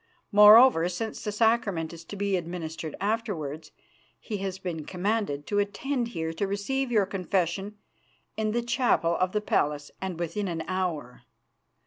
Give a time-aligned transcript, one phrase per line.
[0.31, 3.71] Moreover, since the Sacrament is to be administered afterwards,
[4.19, 7.77] he has been commanded to attend here to receive your confession
[8.35, 11.21] in the chapel of the palace, and within an hour.